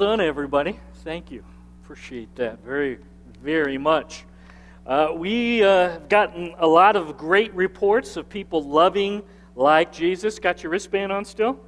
[0.00, 0.78] done, everybody.
[1.02, 1.42] Thank you.
[1.82, 2.98] Appreciate that very,
[3.42, 4.24] very much.
[4.86, 9.24] Uh, we uh, have gotten a lot of great reports of people loving
[9.56, 10.38] like Jesus.
[10.38, 11.58] Got your wristband on still?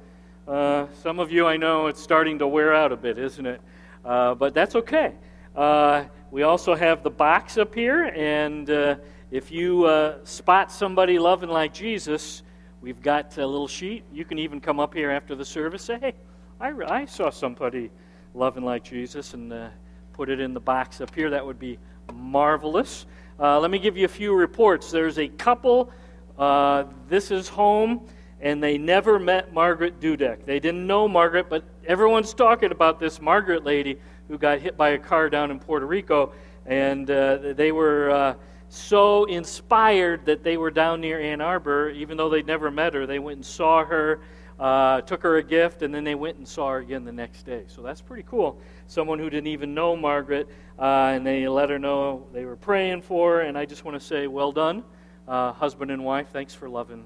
[0.47, 3.59] Uh, some of you, I know, it's starting to wear out a bit, isn't it?
[4.05, 5.13] Uh, but that's okay.
[5.53, 8.95] Uh, we also have the box up here, and uh,
[9.29, 12.43] if you spot somebody loving like Jesus,
[12.79, 14.05] we've got a little sheet.
[14.13, 16.13] You can even come up here after the service say, hey,
[16.61, 17.91] I, I saw somebody
[18.33, 19.69] loving like Jesus and uh,
[20.13, 21.29] put it in the box up here.
[21.29, 21.77] That would be
[22.13, 23.05] marvelous.
[23.39, 24.91] Uh, let me give you a few reports.
[24.91, 25.91] There's a couple,
[26.37, 28.07] uh, this is home,
[28.39, 30.45] and they never met Margaret Dudek.
[30.45, 34.89] They didn't know Margaret, but everyone's talking about this Margaret lady who got hit by
[34.89, 36.33] a car down in Puerto Rico,
[36.65, 38.33] and uh, they were uh,
[38.69, 43.05] so inspired that they were down near Ann Arbor, even though they'd never met her.
[43.05, 44.21] They went and saw her
[44.61, 47.47] uh, took her a gift, and then they went and saw her again the next
[47.47, 47.63] day.
[47.65, 48.61] So that's pretty cool.
[48.85, 53.01] Someone who didn't even know Margaret, uh, and they let her know they were praying
[53.01, 53.41] for her.
[53.41, 54.83] And I just want to say, well done,
[55.27, 56.27] uh, husband and wife.
[56.31, 57.03] Thanks for loving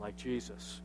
[0.00, 0.80] like Jesus.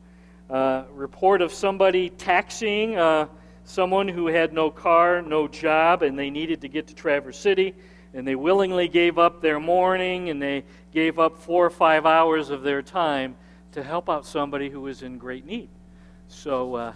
[0.50, 3.26] Uh, report of somebody taxiing uh,
[3.64, 7.74] someone who had no car, no job, and they needed to get to Traverse City.
[8.12, 12.50] And they willingly gave up their morning and they gave up four or five hours
[12.50, 13.36] of their time
[13.72, 15.70] to help out somebody who was in great need.
[16.28, 16.92] So, uh,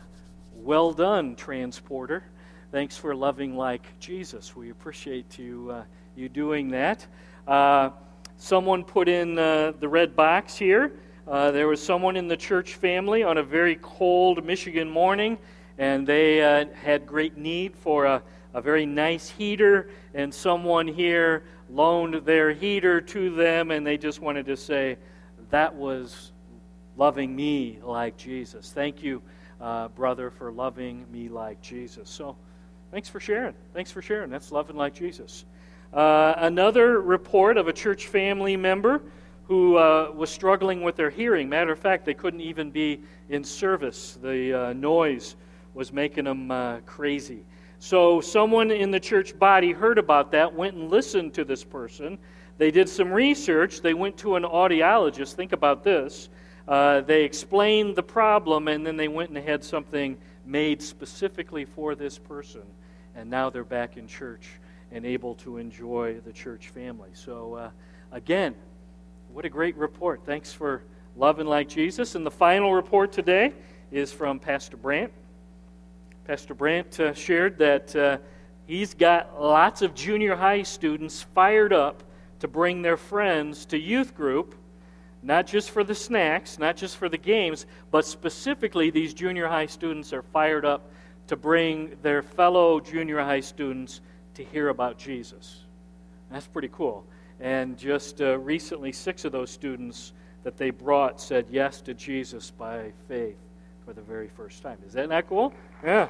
[0.54, 2.24] well done, transporter.
[2.72, 4.56] Thanks for loving like Jesus.
[4.56, 5.82] We appreciate you, uh,
[6.16, 7.06] you doing that.
[7.46, 7.90] Uh,
[8.36, 10.92] someone put in uh, the red box here.
[11.26, 15.38] Uh, there was someone in the church family on a very cold Michigan morning,
[15.76, 18.22] and they uh, had great need for a,
[18.54, 24.20] a very nice heater, and someone here loaned their heater to them, and they just
[24.20, 24.96] wanted to say,
[25.50, 26.32] That was
[26.98, 28.72] loving me like Jesus.
[28.72, 29.22] Thank you,
[29.60, 32.10] uh, brother, for loving me like Jesus.
[32.10, 32.36] So,
[32.90, 33.54] thanks for sharing.
[33.72, 34.30] Thanks for sharing.
[34.30, 35.44] That's loving like Jesus.
[35.92, 39.00] Uh, another report of a church family member
[39.46, 41.48] who uh, was struggling with their hearing.
[41.48, 44.18] Matter of fact, they couldn't even be in service.
[44.20, 45.36] The uh, noise
[45.74, 47.44] was making them uh, crazy.
[47.78, 52.18] So, someone in the church body heard about that, went and listened to this person.
[52.58, 53.82] They did some research.
[53.82, 55.34] They went to an audiologist.
[55.34, 56.28] Think about this.
[56.68, 61.94] Uh, they explained the problem and then they went and had something made specifically for
[61.94, 62.62] this person.
[63.16, 64.46] And now they're back in church
[64.92, 67.08] and able to enjoy the church family.
[67.14, 67.70] So, uh,
[68.12, 68.54] again,
[69.32, 70.20] what a great report.
[70.26, 70.82] Thanks for
[71.16, 72.14] loving like Jesus.
[72.14, 73.54] And the final report today
[73.90, 75.10] is from Pastor Brandt.
[76.26, 78.18] Pastor Brandt uh, shared that uh,
[78.66, 82.02] he's got lots of junior high students fired up
[82.40, 84.54] to bring their friends to youth group
[85.22, 89.66] not just for the snacks, not just for the games, but specifically these junior high
[89.66, 90.90] students are fired up
[91.26, 94.00] to bring their fellow junior high students
[94.34, 95.64] to hear about Jesus.
[96.30, 97.04] That's pretty cool.
[97.40, 100.12] And just uh, recently, six of those students
[100.44, 103.36] that they brought said yes to Jesus by faith
[103.84, 104.78] for the very first time.
[104.86, 105.52] Is that not cool?
[105.84, 106.08] Yeah.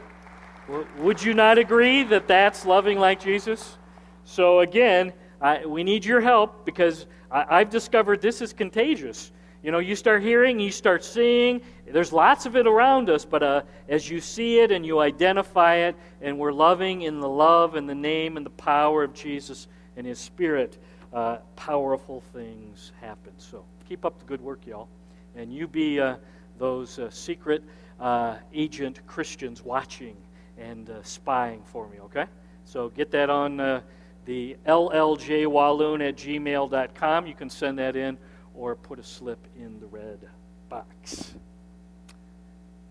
[0.68, 3.78] Well, would you not agree that that's loving like Jesus?
[4.24, 9.32] So, again, I, we need your help because I, I've discovered this is contagious.
[9.62, 11.60] You know, you start hearing, you start seeing.
[11.86, 15.76] There's lots of it around us, but uh, as you see it and you identify
[15.76, 19.66] it, and we're loving in the love and the name and the power of Jesus
[19.96, 20.78] and His Spirit,
[21.12, 23.32] uh, powerful things happen.
[23.38, 24.88] So keep up the good work, y'all.
[25.34, 26.16] And you be uh,
[26.58, 27.62] those uh, secret
[27.98, 30.16] uh, agent Christians watching
[30.56, 32.26] and uh, spying for me, okay?
[32.64, 33.82] So get that on
[34.28, 37.26] the lljwaloon at gmail.com.
[37.26, 38.18] You can send that in
[38.54, 40.28] or put a slip in the red
[40.68, 41.32] box.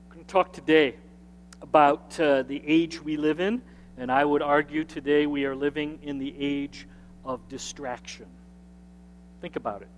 [0.10, 0.96] I'm going to talk today
[1.62, 3.62] about uh, the age we live in,
[4.00, 6.88] and I would argue today we are living in the age
[7.24, 8.26] of distraction.
[9.40, 9.90] Think about it.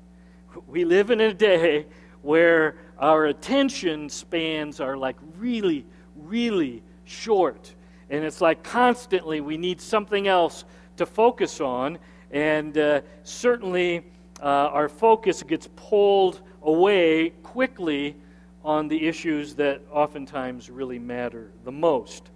[0.67, 1.85] We live in a day
[2.22, 5.85] where our attention spans are like really,
[6.17, 7.73] really short.
[8.09, 10.66] And it's like constantly we need something else
[10.99, 11.97] to focus on,
[12.31, 14.05] and uh, certainly
[14.41, 18.16] uh, our focus gets pulled away quickly
[18.63, 22.29] on the issues that oftentimes really matter the most.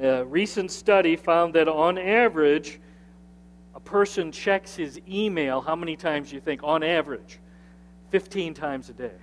[0.00, 2.80] A recent study found that on average,
[3.74, 6.62] a person checks his email how many times do you think?
[6.62, 7.40] On average,
[8.10, 9.18] 15 times a day.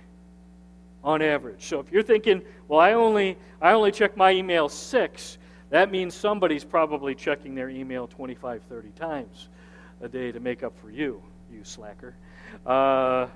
[1.02, 1.64] On average.
[1.64, 5.38] So if you're thinking, well, I only, I only check my email six,
[5.72, 9.48] that means somebody's probably checking their email 25, 30 times
[10.02, 12.14] a day to make up for you, you slacker.
[12.66, 13.26] Uh,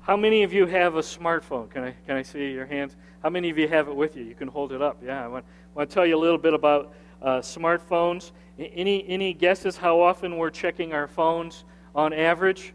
[0.00, 1.70] how many of you have a smartphone?
[1.70, 2.96] Can I, can I see your hands?
[3.22, 4.24] How many of you have it with you?
[4.24, 4.96] You can hold it up.
[5.00, 5.44] Yeah, I want,
[5.76, 6.92] want to tell you a little bit about
[7.22, 8.32] uh, smartphones.
[8.58, 11.62] Any, any guesses how often we're checking our phones
[11.94, 12.74] on average?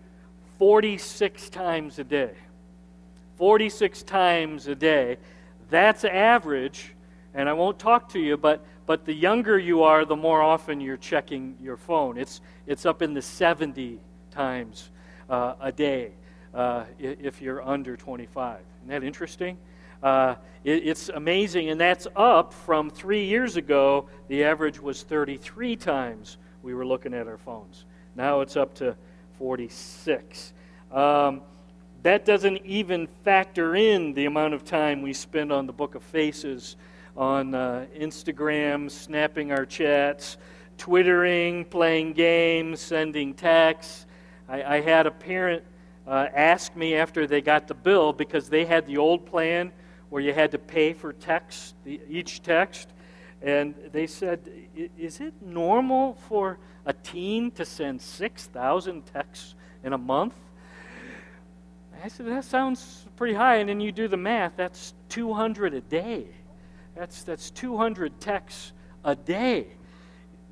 [0.57, 2.31] 46 times a day.
[3.35, 5.17] 46 times a day.
[5.69, 6.95] That's average,
[7.33, 10.81] and I won't talk to you, but, but the younger you are, the more often
[10.81, 12.17] you're checking your phone.
[12.17, 13.99] It's, it's up in the 70
[14.31, 14.89] times
[15.29, 16.11] uh, a day
[16.53, 18.59] uh, if you're under 25.
[18.59, 19.57] Isn't that interesting?
[20.03, 24.07] Uh, it, it's amazing, and that's up from three years ago.
[24.27, 27.85] The average was 33 times we were looking at our phones.
[28.15, 28.95] Now it's up to
[29.37, 30.53] 46.
[30.91, 31.41] Um,
[32.03, 36.03] that doesn't even factor in the amount of time we spend on the Book of
[36.03, 36.75] Faces,
[37.21, 40.37] on uh, Instagram, snapping our chats,
[40.79, 44.07] twittering, playing games, sending texts.
[44.49, 45.63] I, I had a parent
[46.07, 49.71] uh, ask me after they got the bill because they had the old plan
[50.09, 52.89] where you had to pay for text, the, each text.
[53.43, 54.49] And they said,
[54.97, 56.57] Is it normal for
[56.87, 59.53] a teen to send 6,000 texts
[59.83, 60.33] in a month?
[62.03, 63.57] I said, That sounds pretty high.
[63.57, 66.25] And then you do the math, that's 200 a day.
[66.95, 68.73] That's, that's 200 texts
[69.03, 69.67] a day.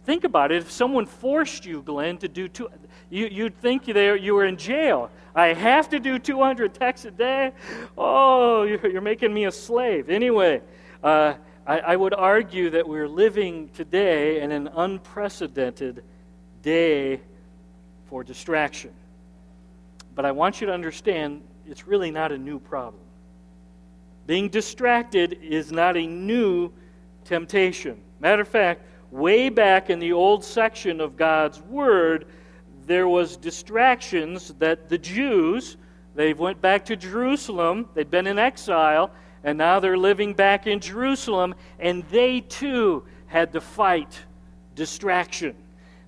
[0.05, 0.63] Think about it.
[0.63, 2.69] If someone forced you, Glenn, to do two,
[3.09, 5.11] you, you'd think you, were in jail.
[5.35, 7.51] I have to do 200 texts a day?
[7.97, 10.09] Oh, you're making me a slave.
[10.09, 10.61] Anyway,
[11.03, 11.35] uh,
[11.67, 16.03] I, I would argue that we're living today in an unprecedented
[16.63, 17.21] day
[18.07, 18.91] for distraction.
[20.15, 23.03] But I want you to understand it's really not a new problem.
[24.29, 26.71] Being distracted is not a new
[27.25, 27.99] temptation.
[28.19, 32.27] Matter of fact, way back in the old section of God's Word,
[32.85, 35.77] there was distractions that the Jews,
[36.13, 39.09] they went back to Jerusalem, they'd been in exile,
[39.43, 44.15] and now they're living back in Jerusalem, and they too had to fight
[44.75, 45.55] distraction.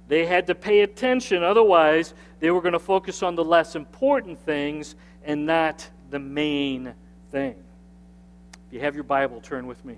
[0.07, 4.39] They had to pay attention, otherwise, they were going to focus on the less important
[4.45, 6.94] things and not the main
[7.31, 7.56] thing.
[8.71, 9.97] If you have your Bible, turn with me.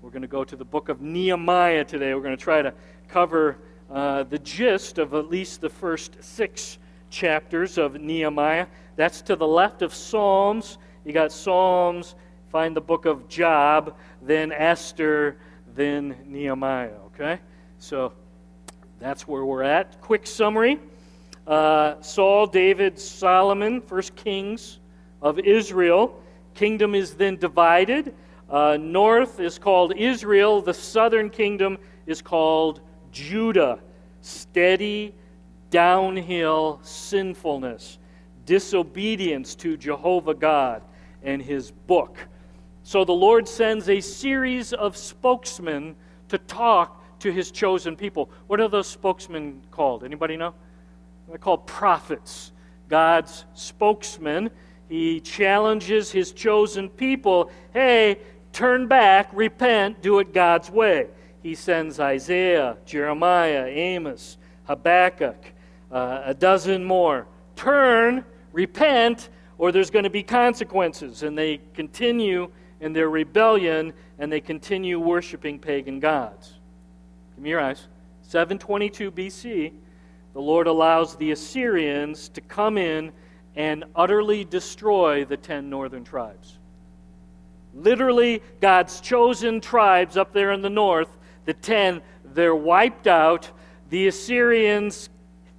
[0.00, 2.14] We're going to go to the book of Nehemiah today.
[2.14, 2.72] We're going to try to
[3.06, 3.58] cover
[3.90, 6.78] uh, the gist of at least the first six
[7.10, 8.66] chapters of Nehemiah.
[8.96, 10.78] That's to the left of Psalms.
[11.04, 12.14] You got Psalms,
[12.48, 15.36] find the book of Job, then Esther,
[15.74, 16.96] then Nehemiah.
[17.08, 17.38] Okay?
[17.78, 18.14] So
[19.00, 20.00] that's where we're at.
[20.00, 20.80] Quick summary
[21.46, 24.78] uh, Saul, David, Solomon, first kings
[25.20, 26.22] of Israel.
[26.54, 28.14] Kingdom is then divided.
[28.48, 32.80] Uh, north is called Israel, the southern kingdom is called
[33.10, 33.80] Judah,
[34.20, 35.14] steady,
[35.70, 37.98] downhill sinfulness,
[38.44, 40.82] disobedience to Jehovah God
[41.22, 42.18] and his book.
[42.82, 45.96] So the Lord sends a series of spokesmen
[46.28, 48.30] to talk to his chosen people.
[48.46, 50.04] What are those spokesmen called?
[50.04, 50.54] Anybody know?
[51.28, 52.52] They're called prophets.
[52.88, 54.50] God's spokesman.
[54.88, 58.18] He challenges his chosen people hey,
[58.52, 61.08] turn back, repent, do it God's way
[61.44, 65.36] he sends Isaiah, Jeremiah, Amos, Habakkuk,
[65.92, 67.26] uh, a dozen more.
[67.54, 69.28] Turn, repent,
[69.58, 71.22] or there's going to be consequences.
[71.22, 72.50] And they continue
[72.80, 76.54] in their rebellion and they continue worshiping pagan gods.
[77.34, 77.88] Give me your eyes.
[78.22, 79.72] 722 BC,
[80.32, 83.12] the Lord allows the Assyrians to come in
[83.56, 86.58] and utterly destroy the ten northern tribes.
[87.74, 91.08] Literally, God's chosen tribes up there in the north
[91.44, 93.50] the ten, they're wiped out.
[93.90, 95.10] The Assyrians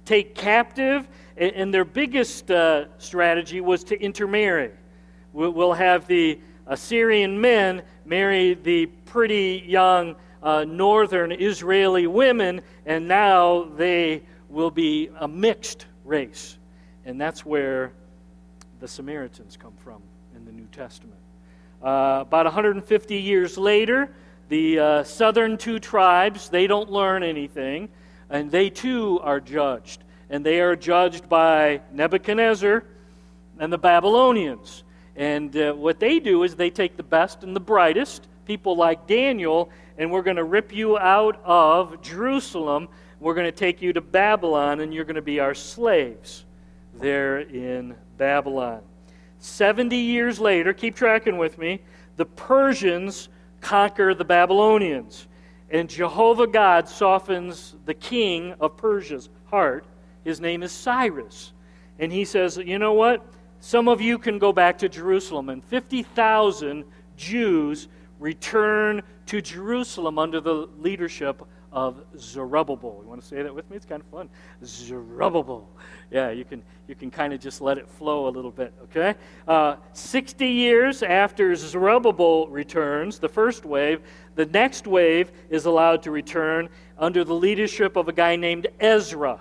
[0.04, 4.70] take captive, and their biggest uh, strategy was to intermarry.
[5.32, 13.64] We'll have the Assyrian men marry the pretty young uh, northern Israeli women, and now
[13.76, 16.58] they will be a mixed race.
[17.06, 17.92] And that's where
[18.80, 20.02] the Samaritans come from
[20.34, 21.20] in the New Testament.
[21.80, 24.10] Uh, about 150 years later,
[24.48, 27.88] the uh, southern two tribes, they don't learn anything,
[28.28, 30.02] and they too are judged.
[30.30, 32.82] And they are judged by Nebuchadnezzar
[33.60, 34.82] and the Babylonians.
[35.14, 39.06] And uh, what they do is they take the best and the brightest, people like
[39.06, 42.88] Daniel, and we're going to rip you out of Jerusalem.
[43.20, 46.45] We're going to take you to Babylon, and you're going to be our slaves
[46.98, 48.82] there in Babylon.
[49.38, 51.82] 70 years later, keep tracking with me,
[52.16, 53.28] the Persians
[53.60, 55.28] conquer the Babylonians.
[55.70, 59.84] And Jehovah God softens the king of Persia's heart.
[60.24, 61.52] His name is Cyrus.
[61.98, 63.24] And he says, You know what?
[63.60, 65.48] Some of you can go back to Jerusalem.
[65.48, 66.84] And 50,000
[67.16, 67.88] Jews
[68.20, 71.42] return to Jerusalem under the leadership
[71.76, 73.00] of Zerubbabel.
[73.02, 73.76] You want to say that with me?
[73.76, 74.30] It's kind of fun.
[74.64, 75.68] Zerubbabel.
[76.10, 78.72] Yeah, you can you can kind of just let it flow a little bit.
[78.84, 79.14] Okay.
[79.46, 84.00] Uh, Sixty years after Zerubbabel returns, the first wave,
[84.36, 89.38] the next wave is allowed to return under the leadership of a guy named Ezra,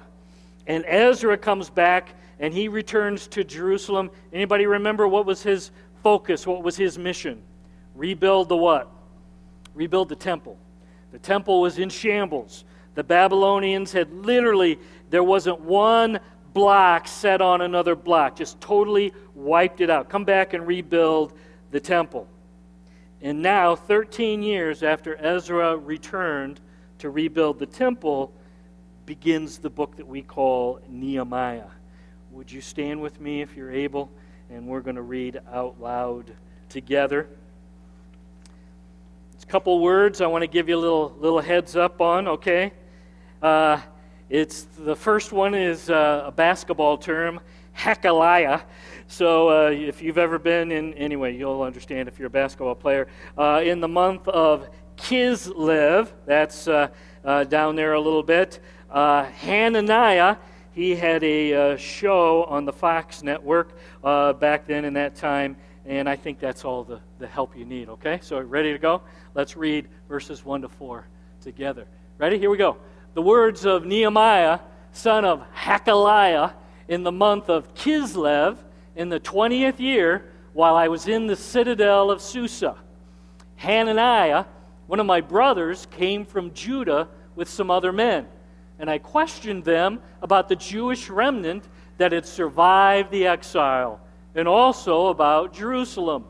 [0.68, 4.12] and Ezra comes back and he returns to Jerusalem.
[4.34, 5.72] Anybody remember what was his
[6.04, 6.46] focus?
[6.46, 7.42] What was his mission?
[7.96, 8.92] Rebuild the what?
[9.74, 10.58] Rebuild the temple.
[11.16, 12.66] The temple was in shambles.
[12.96, 14.78] The Babylonians had literally,
[15.10, 16.20] there wasn't one
[16.54, 20.10] block set on another block, just totally wiped it out.
[20.10, 21.32] Come back and rebuild
[21.72, 22.28] the temple.
[23.22, 26.60] And now, 13 years after Ezra returned
[26.98, 28.34] to rebuild the temple,
[29.06, 31.70] begins the book that we call Nehemiah.
[32.32, 34.12] Would you stand with me if you're able?
[34.50, 36.34] And we're going to read out loud
[36.68, 37.30] together.
[39.48, 42.74] Couple words I want to give you a little, little heads up on, okay?
[43.44, 43.80] Uh,
[44.28, 47.40] it's the first one is uh, a basketball term,
[47.78, 48.64] Hachaliah.
[49.06, 53.08] So uh, if you've ever been in, anyway, you'll understand if you're a basketball player.
[53.38, 56.88] Uh, in the month of Kislev, that's uh,
[57.24, 58.60] uh, down there a little bit,
[58.92, 60.38] Hananiah
[60.74, 66.16] he had a show on the Fox network back then in that time, and I
[66.16, 68.20] think that's all the, the help you need, okay?
[68.24, 69.02] So, ready to go?
[69.36, 71.08] Let's read verses 1 to 4
[71.42, 71.86] together.
[72.18, 72.40] Ready?
[72.40, 72.78] Here we go.
[73.14, 74.60] The words of Nehemiah,
[74.92, 76.54] son of Hachaliah,
[76.88, 78.58] in the month of Kislev,
[78.96, 82.78] in the 20th year, while I was in the citadel of Susa.
[83.58, 84.46] Hananiah,
[84.88, 88.26] one of my brothers, came from Judah with some other men
[88.80, 94.00] and I questioned them about the Jewish remnant that had survived the exile
[94.34, 96.26] and also about Jerusalem.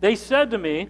[0.00, 0.88] They said to me,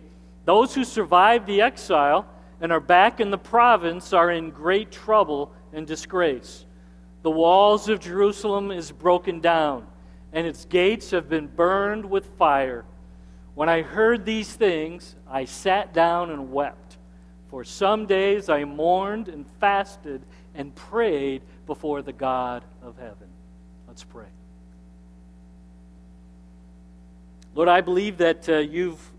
[0.50, 2.26] Those who survived the exile
[2.60, 6.66] and are back in the province are in great trouble and disgrace.
[7.22, 9.86] The walls of Jerusalem is broken down,
[10.32, 12.84] and its gates have been burned with fire.
[13.54, 16.98] When I heard these things, I sat down and wept.
[17.48, 20.20] For some days I mourned and fasted
[20.56, 23.28] and prayed before the God of heaven.
[23.86, 24.26] Let's pray.
[27.54, 29.12] Lord, I believe that uh, you've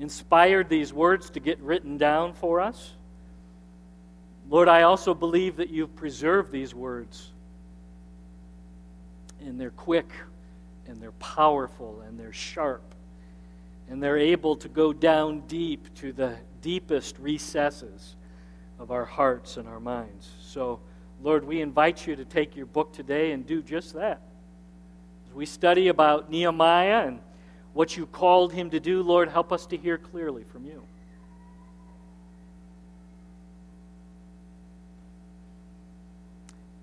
[0.00, 2.94] inspired these words to get written down for us.
[4.48, 7.30] Lord, I also believe that you've preserved these words.
[9.40, 10.10] And they're quick,
[10.86, 12.82] and they're powerful, and they're sharp,
[13.88, 18.16] and they're able to go down deep to the deepest recesses
[18.78, 20.30] of our hearts and our minds.
[20.42, 20.80] So,
[21.22, 24.20] Lord, we invite you to take your book today and do just that.
[25.28, 27.20] As we study about Nehemiah and
[27.72, 30.82] what you called him to do, Lord, help us to hear clearly from you.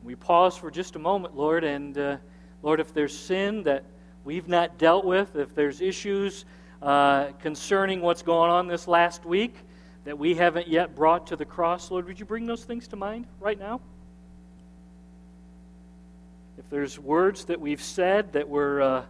[0.03, 2.17] We pause for just a moment, Lord, and uh,
[2.63, 3.83] Lord, if there's sin that
[4.23, 6.45] we've not dealt with, if there's issues
[6.81, 9.55] uh, concerning what's going on this last week,
[10.05, 12.95] that we haven't yet brought to the cross, Lord, would you bring those things to
[12.95, 13.81] mind right now?
[16.57, 19.03] If there's words that we've said that were uh,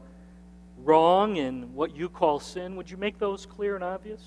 [0.87, 4.21] wrong in what you call sin, would you make those clear and obvious?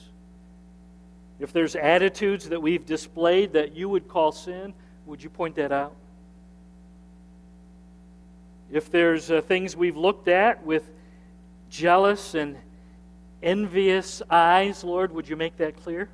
[1.39, 4.75] If there's attitudes that we've displayed that you would call sin,
[5.07, 5.95] would you point that out?
[8.71, 10.89] If there's uh, things we've looked at with
[11.71, 12.57] jealous and
[13.43, 16.11] envious eyes, Lord, would you make that clear?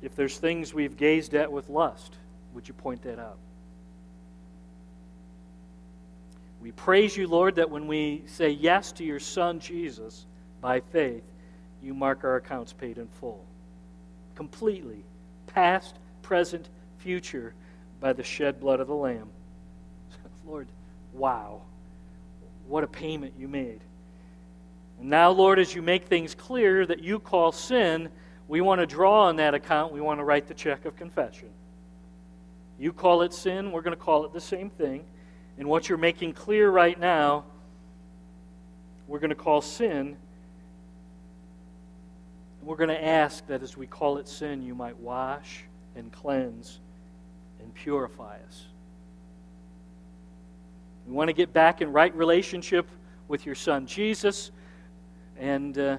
[0.00, 2.14] If there's things we've gazed at with lust,
[2.54, 3.38] would you point that out?
[6.62, 10.26] We praise you, Lord, that when we say yes to your Son, Jesus,
[10.60, 11.24] by faith,
[11.82, 13.44] you mark our accounts paid in full.
[14.36, 15.04] Completely.
[15.48, 17.52] Past, present, future,
[18.00, 19.28] by the shed blood of the Lamb.
[20.46, 20.68] Lord,
[21.12, 21.62] wow.
[22.68, 23.80] What a payment you made.
[25.00, 28.08] And now, Lord, as you make things clear that you call sin
[28.52, 29.94] we want to draw on that account.
[29.94, 31.48] We want to write the check of confession.
[32.78, 35.04] You call it sin, we're going to call it the same thing.
[35.58, 37.44] And what you're making clear right now,
[39.06, 40.16] we're going to call sin.
[42.58, 46.10] And we're going to ask that as we call it sin, you might wash and
[46.10, 46.80] cleanse
[47.60, 48.66] and purify us.
[51.06, 52.88] We want to get back in right relationship
[53.28, 54.50] with your Son Jesus.
[55.38, 55.98] And uh,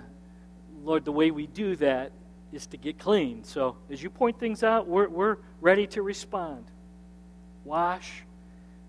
[0.84, 2.12] Lord, the way we do that
[2.52, 3.44] is to get clean.
[3.44, 6.66] So as you point things out, we're, we're ready to respond.
[7.66, 8.24] Wash,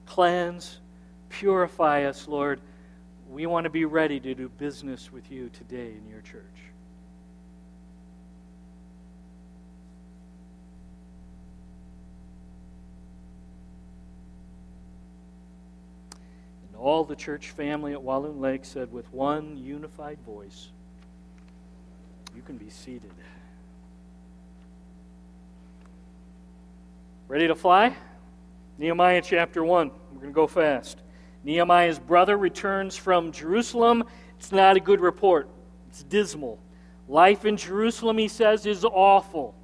[0.06, 0.78] cleanse,
[1.28, 2.60] purify us, Lord.
[3.28, 6.42] we want to be ready to do business with you today in your church.
[16.68, 20.68] And all the church family at Walloon Lake said with one unified voice,
[22.36, 23.10] You can be seated.
[27.26, 27.96] Ready to fly?
[28.76, 29.88] Nehemiah chapter 1.
[29.88, 30.98] We're going to go fast.
[31.44, 34.02] Nehemiah's brother returns from Jerusalem.
[34.36, 35.48] It's not a good report,
[35.88, 36.58] it's dismal.
[37.06, 39.54] Life in Jerusalem, he says, is awful.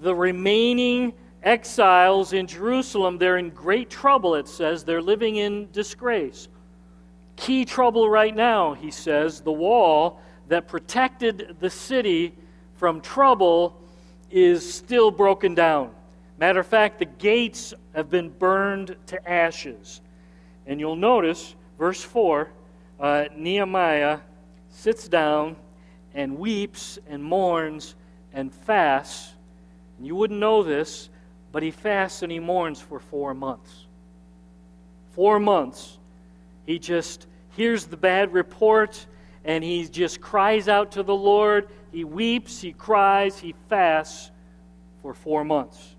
[0.00, 4.84] The remaining exiles in Jerusalem, they're in great trouble, it says.
[4.84, 6.48] They're living in disgrace.
[7.34, 12.34] Key trouble right now, he says, the wall that protected the city
[12.74, 13.80] from trouble
[14.30, 15.94] is still broken down.
[16.38, 20.00] Matter of fact, the gates have been burned to ashes.
[20.66, 22.48] And you'll notice, verse 4,
[23.00, 24.20] uh, Nehemiah
[24.68, 25.56] sits down
[26.14, 27.96] and weeps and mourns
[28.32, 29.34] and fasts.
[29.96, 31.10] And you wouldn't know this,
[31.50, 33.86] but he fasts and he mourns for four months.
[35.10, 35.98] Four months.
[36.66, 37.26] He just
[37.56, 39.06] hears the bad report
[39.44, 41.68] and he just cries out to the Lord.
[41.90, 44.30] He weeps, he cries, he fasts
[45.02, 45.96] for four months.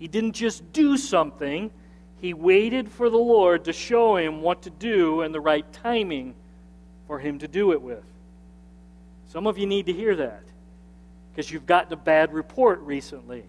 [0.00, 1.70] He didn't just do something,
[2.20, 6.34] he waited for the Lord to show him what to do and the right timing
[7.06, 8.02] for him to do it with.
[9.28, 10.42] Some of you need to hear that
[11.30, 13.44] because you've gotten a bad report recently.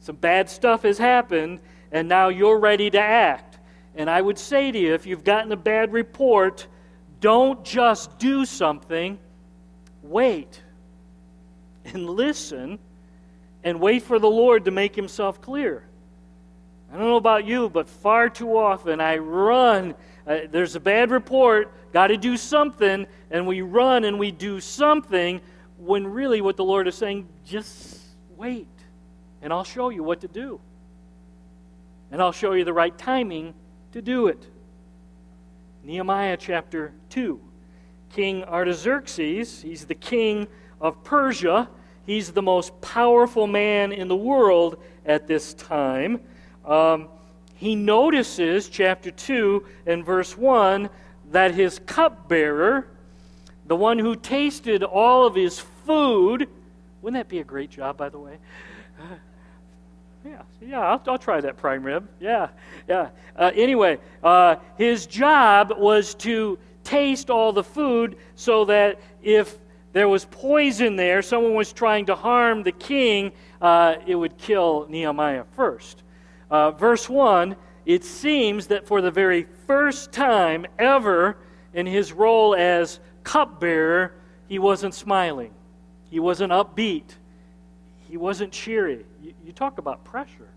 [0.00, 1.58] Some bad stuff has happened,
[1.90, 3.58] and now you're ready to act.
[3.96, 6.66] And I would say to you if you've gotten a bad report,
[7.20, 9.18] don't just do something,
[10.02, 10.62] wait
[11.84, 12.78] and listen
[13.64, 15.87] and wait for the Lord to make himself clear.
[16.90, 19.94] I don't know about you, but far too often I run.
[20.26, 24.58] Uh, there's a bad report, got to do something, and we run and we do
[24.58, 25.40] something
[25.76, 28.00] when really what the Lord is saying, just
[28.36, 28.66] wait,
[29.42, 30.60] and I'll show you what to do.
[32.10, 33.52] And I'll show you the right timing
[33.92, 34.46] to do it.
[35.84, 37.38] Nehemiah chapter 2.
[38.10, 40.48] King Artaxerxes, he's the king
[40.80, 41.68] of Persia.
[42.06, 46.20] He's the most powerful man in the world at this time
[46.68, 47.08] um,
[47.54, 50.88] he notices, chapter 2 and verse 1,
[51.32, 52.86] that his cupbearer,
[53.66, 56.48] the one who tasted all of his food,
[57.02, 58.38] wouldn't that be a great job, by the way?
[60.24, 62.06] Yeah, yeah, I'll, I'll, try that prime rib.
[62.20, 62.48] Yeah,
[62.88, 63.10] yeah.
[63.36, 69.56] Uh, anyway, uh, his job was to taste all the food so that if
[69.92, 74.86] there was poison there, someone was trying to harm the king, uh, it would kill
[74.90, 76.02] Nehemiah first.
[76.50, 81.38] Uh, verse 1, it seems that for the very first time ever
[81.74, 84.14] in his role as cupbearer,
[84.48, 85.52] he wasn't smiling.
[86.10, 87.14] He wasn't upbeat.
[88.08, 89.04] He wasn't cheery.
[89.22, 90.48] You, you talk about pressure.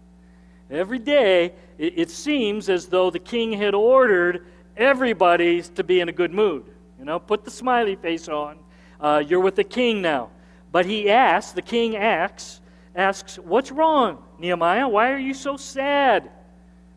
[0.69, 4.45] Every day, it, it, seems as though the king had ordered
[4.77, 6.63] everybody to be in a good mood.
[6.97, 8.57] You know, put the smiley face on.
[8.99, 10.29] Uh, you're with the king now.
[10.71, 12.60] But he asks, the king asks,
[12.95, 14.87] asks, What's wrong, Nehemiah?
[14.87, 16.29] Why are you so sad?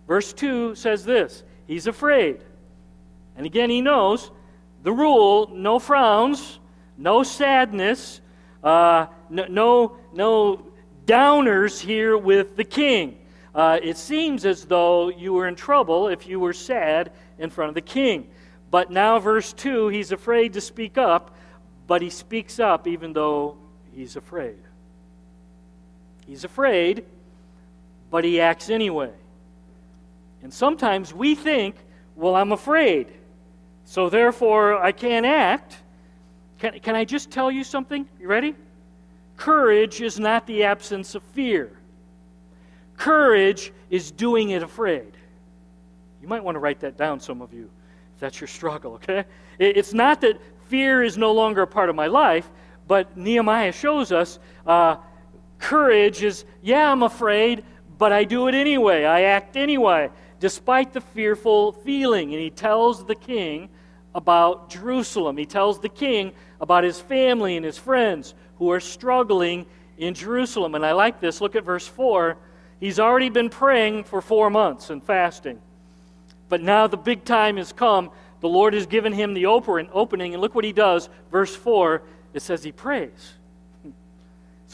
[0.07, 2.41] Verse 2 says this He's afraid.
[3.37, 4.31] And again, he knows
[4.83, 6.61] the rule no frowns,
[6.97, 8.21] no sadness,
[8.63, 10.67] uh, no, no, no,
[11.07, 13.19] downers here with the king.
[13.55, 17.69] Uh, it seems as though you were in trouble if you were sad in front
[17.69, 18.29] of the king.
[18.71, 21.37] But now, verse 2, he's afraid to speak up,
[21.87, 23.57] but he speaks up even though
[23.95, 24.59] he's afraid.
[26.27, 27.05] He's afraid,
[28.11, 29.11] but he acts anyway.
[30.43, 31.77] And sometimes we think,
[32.17, 33.09] well, I'm afraid,
[33.85, 35.77] so therefore I can't act.
[36.59, 38.09] Can, can I just tell you something?
[38.21, 38.55] You ready?
[39.37, 41.71] Courage is not the absence of fear.
[42.97, 45.13] Courage is doing it afraid.
[46.23, 47.69] You might want to write that down, some of you,
[48.15, 49.25] if that's your struggle, okay?
[49.59, 52.49] It's not that fear is no longer a part of my life,
[52.87, 54.97] but Nehemiah shows us uh,
[55.59, 57.65] Courage is, yeah, I'm afraid,
[57.99, 59.05] but I do it anyway.
[59.05, 62.33] I act anyway, despite the fearful feeling.
[62.33, 63.69] And he tells the king
[64.15, 65.37] about Jerusalem.
[65.37, 69.67] He tells the king about his family and his friends who are struggling
[69.99, 70.75] in Jerusalem.
[70.75, 71.41] And I like this.
[71.41, 72.37] Look at verse 4.
[72.81, 75.61] He's already been praying for four months and fasting.
[76.49, 78.11] But now the big time has come.
[78.41, 80.35] The Lord has given him the opening.
[80.35, 81.09] And look what he does.
[81.31, 82.03] Verse 4
[82.35, 83.35] it says he prays.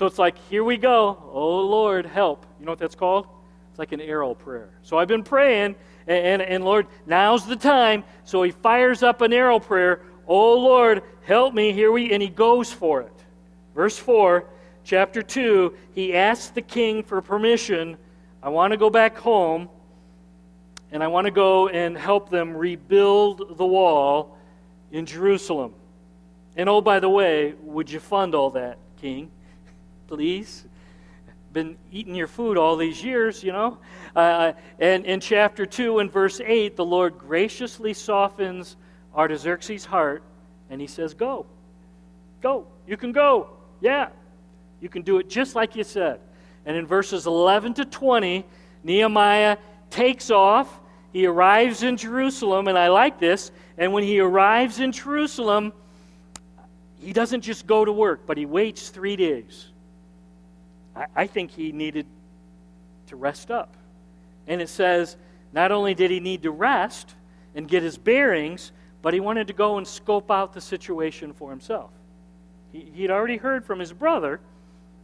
[0.00, 1.22] So it's like, here we go.
[1.30, 2.46] Oh, Lord, help.
[2.58, 3.26] You know what that's called?
[3.68, 4.70] It's like an arrow prayer.
[4.80, 5.74] So I've been praying,
[6.06, 8.04] and, and, and Lord, now's the time.
[8.24, 10.00] So he fires up an arrow prayer.
[10.26, 11.74] Oh Lord, help me.
[11.74, 13.12] Here we, and he goes for it.
[13.74, 14.46] Verse 4,
[14.84, 17.98] chapter 2, he asks the king for permission.
[18.42, 19.68] I want to go back home,
[20.92, 24.38] and I want to go and help them rebuild the wall
[24.92, 25.74] in Jerusalem.
[26.56, 29.30] And oh, by the way, would you fund all that, king?
[30.10, 30.64] Please?
[31.52, 33.78] Been eating your food all these years, you know?
[34.16, 38.76] Uh, and in chapter 2 and verse 8, the Lord graciously softens
[39.14, 40.24] Artaxerxes' heart,
[40.68, 41.46] and he says, Go.
[42.42, 42.66] Go.
[42.88, 43.50] You can go.
[43.80, 44.08] Yeah.
[44.80, 46.18] You can do it just like you said.
[46.66, 48.44] And in verses 11 to 20,
[48.82, 49.58] Nehemiah
[49.90, 50.80] takes off.
[51.12, 53.52] He arrives in Jerusalem, and I like this.
[53.78, 55.72] And when he arrives in Jerusalem,
[56.98, 59.69] he doesn't just go to work, but he waits three days.
[61.00, 62.06] I, I think he needed
[63.06, 63.74] to rest up.
[64.46, 65.16] And it says,
[65.52, 67.14] not only did he need to rest
[67.54, 71.50] and get his bearings, but he wanted to go and scope out the situation for
[71.50, 71.90] himself.
[72.72, 74.40] He, he'd already heard from his brother,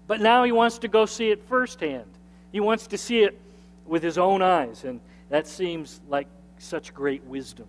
[0.06, 2.10] but now he wants to go see it firsthand.
[2.52, 3.38] He wants to see it
[3.86, 6.28] with his own eyes, and that seems like
[6.58, 7.66] such great wisdom.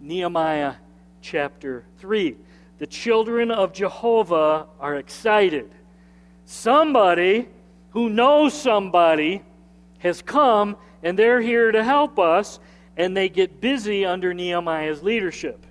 [0.00, 0.74] Nehemiah
[1.22, 2.36] chapter 3.
[2.78, 5.70] The children of Jehovah are excited.
[6.46, 7.48] Somebody
[7.90, 9.42] who knows somebody
[9.98, 12.58] has come, and they're here to help us,
[12.96, 15.66] and they get busy under Nehemiah's leadership.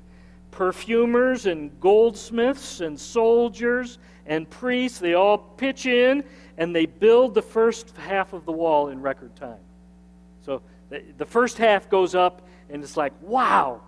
[0.51, 6.23] Perfumers and goldsmiths and soldiers and priests, they all pitch in
[6.59, 9.57] and they build the first half of the wall in record time.
[10.41, 13.81] So the, first half goes up, and it's like, wow,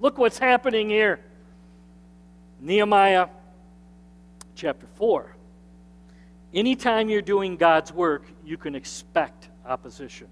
[0.00, 1.20] look what's happening here.
[2.58, 3.28] Nehemiah
[4.54, 5.35] chapter 4.
[6.54, 10.28] Anytime you're doing God's work, you can expect opposition.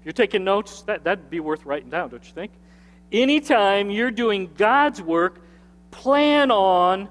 [0.00, 2.52] If you're taking notes, that, that'd be worth writing down, don't you think?
[3.12, 5.42] Anytime you're doing God's work,
[5.90, 7.08] plan on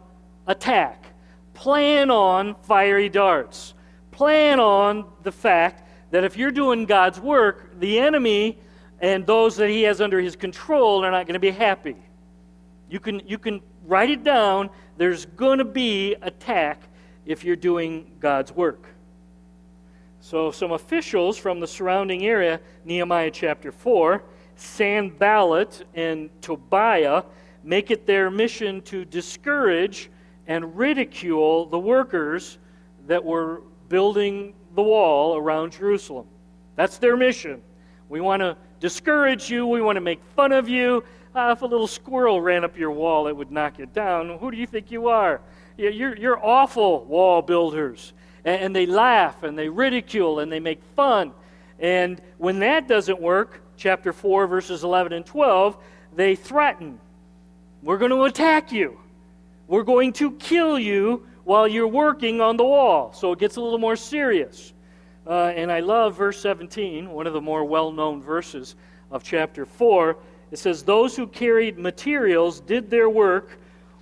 [0.48, 1.06] attack.
[1.54, 3.74] Plan on fiery darts.
[4.12, 8.58] Plan on the fact that if you're doing God's work, the enemy
[9.02, 11.96] and those that he has under his control are not going to be happy.
[12.90, 14.70] You can, you can write it down.
[14.98, 16.82] There's going to be attack
[17.30, 18.88] if you're doing God's work.
[20.20, 24.24] So, some officials from the surrounding area, Nehemiah chapter 4,
[24.56, 27.24] Sanballat and Tobiah,
[27.64, 30.10] make it their mission to discourage
[30.48, 32.58] and ridicule the workers
[33.06, 36.26] that were building the wall around Jerusalem.
[36.76, 37.62] That's their mission.
[38.10, 41.04] We want to discourage you, we want to make fun of you.
[41.36, 44.40] Uh, if a little squirrel ran up your wall, it would knock you down.
[44.40, 45.42] Who do you think you are?
[45.80, 48.14] You're, you're awful wall builders.
[48.44, 51.32] And, and they laugh and they ridicule and they make fun.
[51.80, 55.78] And when that doesn't work, chapter 4, verses 11 and 12,
[56.16, 57.00] they threaten.
[57.82, 59.00] We're going to attack you.
[59.68, 63.14] We're going to kill you while you're working on the wall.
[63.14, 64.74] So it gets a little more serious.
[65.26, 68.76] Uh, and I love verse 17, one of the more well known verses
[69.12, 70.18] of chapter 4.
[70.52, 73.60] It says, Those who carried materials did their work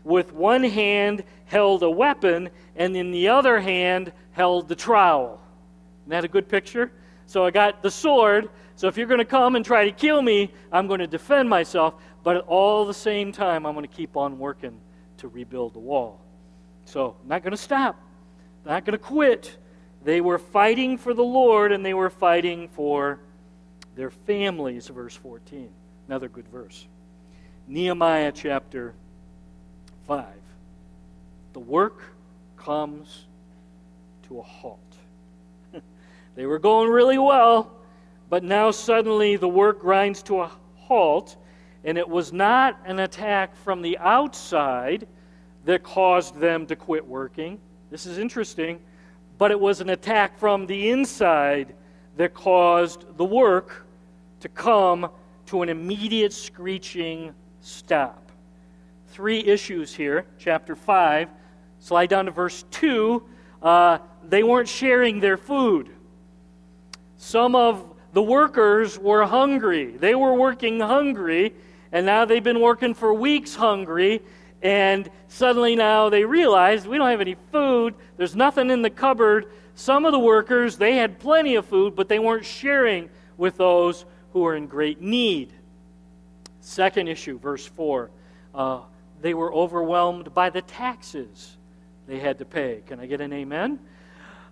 [0.07, 5.41] with one hand held a weapon, and in the other hand held the trowel.
[6.03, 6.91] Isn't that a good picture?
[7.25, 8.49] So I got the sword.
[8.77, 11.49] So if you're going to come and try to kill me, I'm going to defend
[11.49, 11.95] myself.
[12.23, 14.79] But at all the same time, I'm going to keep on working
[15.17, 16.21] to rebuild the wall.
[16.85, 17.99] So, not going to stop,
[18.65, 19.57] not going to quit.
[20.03, 23.19] They were fighting for the Lord and they were fighting for
[23.95, 25.69] their families, verse 14.
[26.07, 26.87] Another good verse.
[27.67, 28.93] Nehemiah chapter
[30.07, 30.25] 5.
[31.53, 32.01] The work
[32.55, 33.25] comes
[34.27, 34.79] to a halt.
[36.35, 37.71] they were going really well,
[38.29, 41.37] but now suddenly the work grinds to a halt
[41.83, 45.07] and it was not an attack from the outside
[45.63, 47.59] that caused them to quit working.
[47.89, 48.81] This is interesting.
[49.37, 51.75] But it was an attack from the inside
[52.17, 53.85] that caused the work
[54.39, 55.09] to come
[55.45, 58.26] to an immediate screeching stop.
[59.17, 61.29] Three issues here, chapter 5.
[61.79, 63.23] Slide down to verse 2.
[63.63, 63.97] Uh,
[64.29, 65.89] they weren't sharing their food.
[67.17, 69.97] Some of the workers were hungry.
[69.97, 71.55] They were working hungry,
[71.91, 74.21] and now they've been working for weeks hungry,
[74.61, 77.95] and suddenly now they realize we don't have any food.
[78.17, 79.47] There's nothing in the cupboard.
[79.73, 84.05] Some of the workers, they had plenty of food, but they weren't sharing with those
[84.33, 85.53] who were in great need.
[86.61, 88.11] Second issue, verse 4.
[88.53, 88.81] Uh,
[89.21, 91.57] they were overwhelmed by the taxes
[92.07, 92.81] they had to pay.
[92.85, 93.79] Can I get an amen?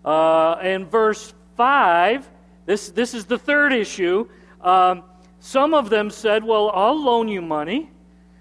[0.04, 2.30] Uh, and verse 5
[2.66, 4.28] This, this is the third issue.
[4.62, 5.04] Um,
[5.40, 7.90] some of them said, Well, I'll loan you money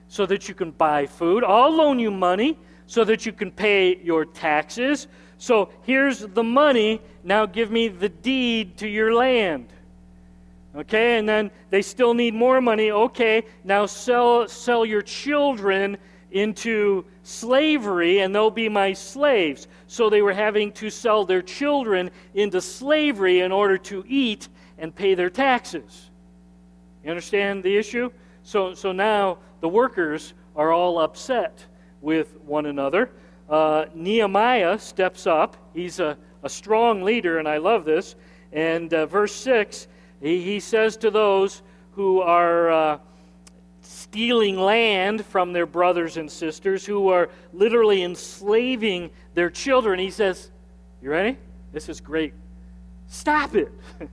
[0.08, 1.44] so that you can buy food.
[1.44, 5.06] I'll loan you money so that you can pay your taxes.
[5.38, 7.00] So here's the money.
[7.22, 9.68] Now give me the deed to your land.
[10.76, 12.90] Okay, and then they still need more money.
[12.90, 15.96] Okay, now sell, sell your children
[16.34, 19.68] into slavery and they'll be my slaves.
[19.86, 24.94] So they were having to sell their children into slavery in order to eat and
[24.94, 26.10] pay their taxes.
[27.04, 28.10] You understand the issue?
[28.42, 31.64] So, so now the workers are all upset
[32.02, 33.10] with one another.
[33.48, 35.56] Uh, Nehemiah steps up.
[35.72, 38.16] He's a, a strong leader, and I love this.
[38.52, 39.86] And uh, verse 6,
[40.20, 42.98] he, he says to those who are uh,
[43.84, 50.50] stealing land from their brothers and sisters, who are literally enslaving their children, he says,
[51.02, 51.38] You ready?
[51.72, 52.34] This is great.
[53.06, 53.72] Stop it.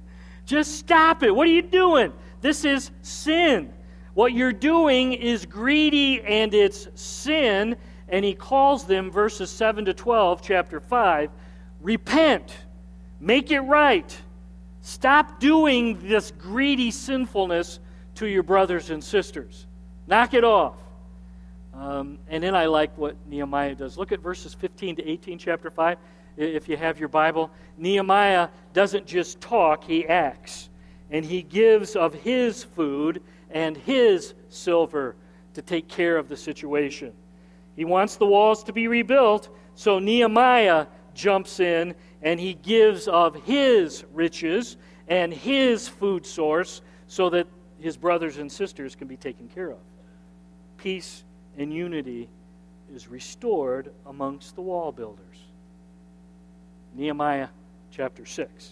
[0.46, 1.32] Just stop it.
[1.32, 2.12] What are you doing?
[2.42, 3.72] This is sin.
[4.14, 7.76] What you're doing is greedy and it's sin.
[8.10, 11.30] And he calls them, verses 7 to 12, chapter 5,
[11.82, 12.54] repent,
[13.22, 14.18] make it right.
[14.82, 17.80] Stop doing this greedy sinfulness
[18.16, 19.68] to your brothers and sisters.
[20.08, 20.78] Knock it off.
[21.74, 23.98] Um, and then I like what Nehemiah does.
[23.98, 25.98] Look at verses 15 to 18, chapter 5,
[26.38, 27.50] if you have your Bible.
[27.78, 30.70] Nehemiah doesn't just talk, he acts.
[31.10, 35.16] And he gives of his food and his silver
[35.54, 37.14] to take care of the situation.
[37.76, 43.36] He wants the walls to be rebuilt, so Nehemiah jumps in and he gives of
[43.44, 47.48] his riches and his food source so that
[47.82, 49.80] his brothers and sisters can be taken care of.
[50.78, 51.24] Peace
[51.58, 52.30] and unity
[52.94, 55.38] is restored amongst the wall builders.
[56.96, 57.48] Nehemiah
[57.92, 58.72] chapter 6.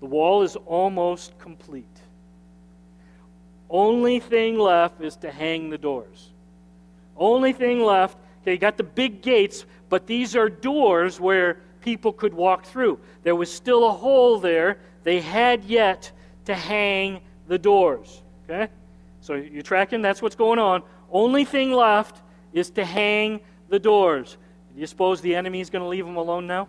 [0.00, 1.86] The wall is almost complete.
[3.70, 6.30] Only thing left is to hang the doors.
[7.16, 12.12] Only thing left, okay, you got the big gates, but these are doors where people
[12.12, 12.98] could walk through.
[13.22, 14.78] There was still a hole there.
[15.04, 16.10] They had yet
[16.46, 18.22] to hang the doors.
[18.44, 18.70] Okay?
[19.20, 20.02] So you're tracking?
[20.02, 20.82] That's what's going on.
[21.10, 22.20] Only thing left
[22.52, 24.36] is to hang the doors.
[24.74, 26.68] Do you suppose the enemy is going to leave them alone now?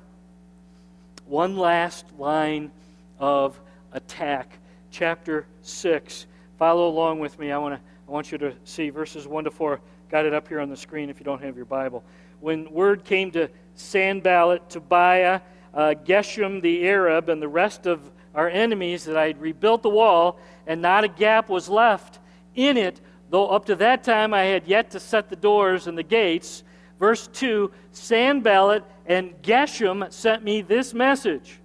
[1.25, 2.71] One last line
[3.19, 3.59] of
[3.93, 4.59] attack.
[4.91, 6.27] Chapter 6
[6.63, 7.51] Follow along with me.
[7.51, 9.81] I, wanna, I want you to see verses 1 to 4.
[10.09, 12.03] Got it up here on the screen if you don't have your Bible.
[12.39, 15.41] When word came to Sanballat, Tobiah,
[15.73, 19.89] uh, Geshem the Arab, and the rest of our enemies that I had rebuilt the
[19.89, 22.19] wall, and not a gap was left
[22.56, 25.98] in it, though up to that time I had yet to set the doors and
[25.98, 26.63] the gates.
[27.00, 31.60] Verse 2 Sanballat and Geshem sent me this message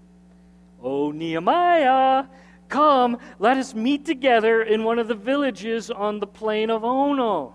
[0.82, 2.24] O Nehemiah,
[2.68, 7.54] Come, let us meet together in one of the villages on the plain of Ono.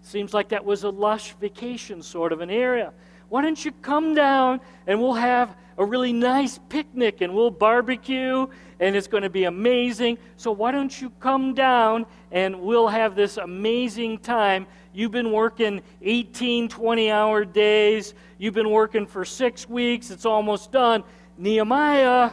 [0.00, 2.92] Seems like that was a lush vacation sort of an area.
[3.32, 8.46] Why don't you come down and we'll have a really nice picnic and we'll barbecue
[8.78, 10.18] and it's going to be amazing.
[10.36, 14.66] So why don't you come down and we'll have this amazing time.
[14.92, 18.12] You've been working 18, 20 hour days.
[18.36, 20.10] You've been working for six weeks.
[20.10, 21.02] It's almost done.
[21.38, 22.32] Nehemiah, why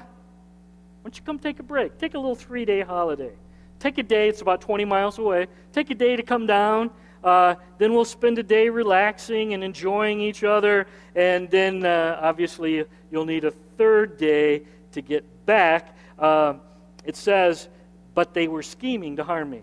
[1.06, 1.98] don't you come take a break?
[1.98, 3.32] Take a little three day holiday.
[3.80, 5.48] Take a day, it's about 20 miles away.
[5.72, 6.92] Take a day to come down.
[7.23, 10.88] Uh, then we'll spend a day relaxing and enjoying each other.
[11.15, 15.95] And then, uh, obviously, you'll need a third day to get back.
[16.17, 16.55] Uh,
[17.03, 17.67] it says,
[18.13, 19.62] But they were scheming to harm me.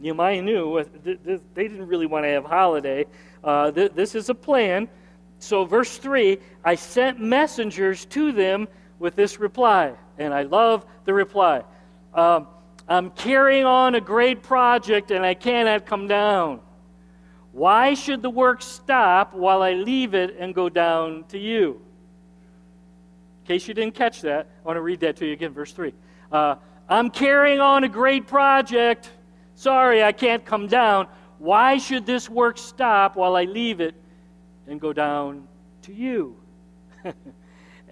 [0.00, 3.04] Nehemiah knew uh, they didn't really want to have holiday.
[3.44, 4.88] Uh, this is a plan.
[5.38, 8.68] So, verse 3 I sent messengers to them
[8.98, 11.62] with this reply, and I love the reply.
[12.14, 12.46] Um,
[12.90, 16.58] I'm carrying on a great project and I cannot come down.
[17.52, 21.80] Why should the work stop while I leave it and go down to you?
[23.42, 25.72] In case you didn't catch that, I want to read that to you again, verse
[25.72, 25.94] 3.
[26.32, 26.56] Uh,
[26.88, 29.08] I'm carrying on a great project.
[29.54, 31.06] Sorry, I can't come down.
[31.38, 33.94] Why should this work stop while I leave it
[34.66, 35.46] and go down
[35.82, 36.36] to you?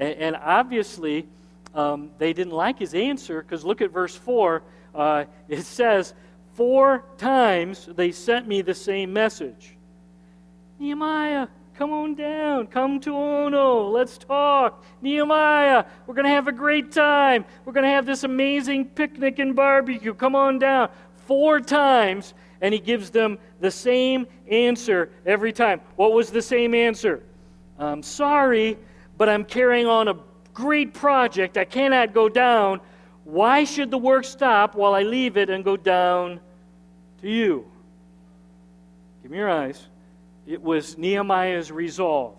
[0.00, 1.26] And, and obviously,
[1.74, 4.62] um, they didn't like his answer because look at verse 4.
[4.98, 6.12] Uh, it says,
[6.54, 9.76] Four times they sent me the same message
[10.80, 12.66] Nehemiah, come on down.
[12.66, 13.88] Come to Ono.
[13.90, 14.84] Let's talk.
[15.00, 17.44] Nehemiah, we're going to have a great time.
[17.64, 20.14] We're going to have this amazing picnic and barbecue.
[20.14, 20.90] Come on down.
[21.26, 25.80] Four times, and he gives them the same answer every time.
[25.96, 27.22] What was the same answer?
[27.78, 28.78] I'm sorry,
[29.16, 30.14] but I'm carrying on a
[30.54, 31.56] great project.
[31.56, 32.80] I cannot go down.
[33.28, 36.40] Why should the work stop while I leave it and go down
[37.20, 37.66] to you?
[39.20, 39.86] Give me your eyes.
[40.46, 42.36] It was Nehemiah's resolve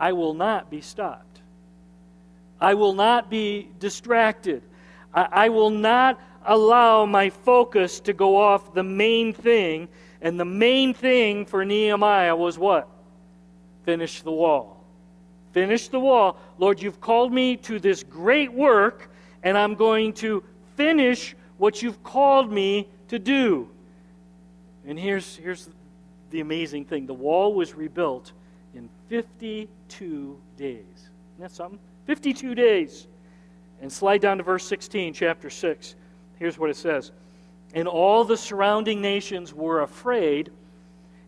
[0.00, 1.40] I will not be stopped.
[2.60, 4.62] I will not be distracted.
[5.14, 9.88] I, I will not allow my focus to go off the main thing.
[10.20, 12.88] And the main thing for Nehemiah was what?
[13.84, 14.84] Finish the wall.
[15.52, 16.36] Finish the wall.
[16.58, 19.08] Lord, you've called me to this great work,
[19.46, 20.42] and I'm going to
[20.74, 23.68] finish what you've called me to do.
[24.84, 25.68] And here's, here's
[26.30, 28.32] the amazing thing the wall was rebuilt
[28.74, 30.80] in 52 days.
[30.80, 31.78] Isn't that something?
[32.06, 33.06] 52 days.
[33.80, 35.94] And slide down to verse 16, chapter 6.
[36.40, 37.12] Here's what it says
[37.72, 40.50] And all the surrounding nations were afraid,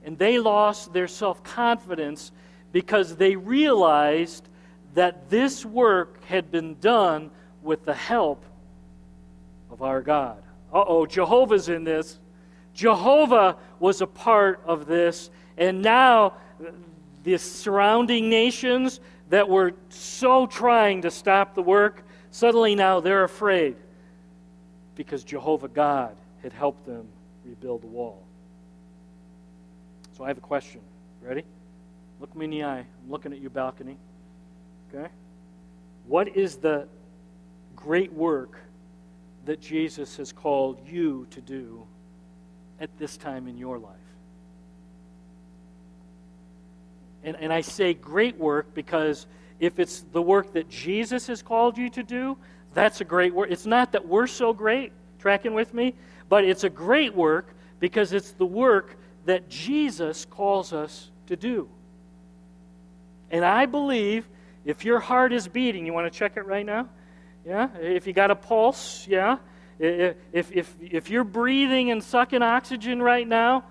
[0.05, 2.33] and they lost their self confidence
[2.73, 4.49] because they realized
[4.95, 7.31] that this work had been done
[7.69, 8.43] with the help
[9.71, 10.43] of our God.
[10.73, 12.19] Uh oh, Jehovah's in this.
[12.73, 15.29] Jehovah was a part of this,
[15.59, 16.33] and now
[17.25, 23.77] the surrounding nations that were so trying to stop the work, suddenly now they're afraid
[24.95, 27.07] because Jehovah God had helped them
[27.45, 28.23] rebuild the wall.
[30.17, 30.81] So I have a question.
[31.21, 31.45] Ready?
[32.19, 32.79] Look me in the eye.
[32.79, 33.99] I'm looking at your balcony.
[34.91, 35.09] Okay?
[36.07, 36.89] What is the
[37.79, 38.59] great work
[39.45, 41.87] that Jesus has called you to do
[42.81, 43.95] at this time in your life?
[47.23, 49.27] And, and I say great work because
[49.61, 52.37] if it's the work that Jesus has called you to do,
[52.75, 53.51] that's a great work.
[53.51, 55.95] It's not that we're so great, tracking with me,
[56.29, 61.69] but it's a great work because it's the work that Jesus calls us to do.
[63.31, 64.29] And I believe
[64.65, 66.89] if your heart is beating, you want to check it right now?
[67.49, 67.69] Yeah?
[67.81, 69.39] If you got a pulse, yeah?
[69.79, 73.65] If, if, if you're breathing and sucking oxygen right now,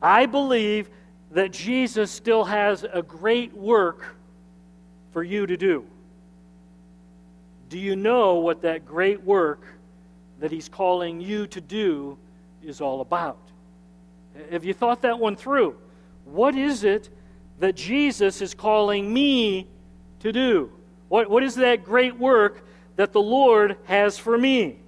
[0.00, 0.88] I believe
[1.32, 4.16] that Jesus still has a great work
[5.10, 5.84] for you to do.
[7.68, 9.62] Do you know what that great work
[10.40, 12.16] that He's calling you to do
[12.62, 13.38] is all about?
[14.50, 15.76] Have you thought that one through?
[16.24, 17.10] What is it
[17.58, 19.66] that Jesus is calling me
[20.20, 20.72] to do?
[21.10, 22.64] What, what is that great work
[22.96, 24.78] that the Lord has for me?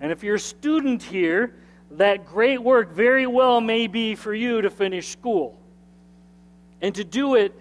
[0.00, 1.54] And if you're a student here,
[1.92, 5.58] that great work very well may be for you to finish school
[6.80, 7.54] and to do it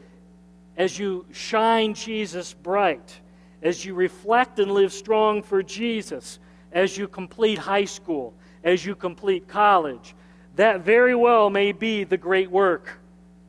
[0.78, 3.20] as you shine Jesus bright,
[3.62, 6.40] as you reflect and live strong for Jesus,
[6.72, 10.16] as you complete high school, as you complete college.
[10.56, 12.98] That very well may be the great work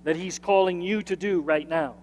[0.04, 1.94] that He's calling you to do right now.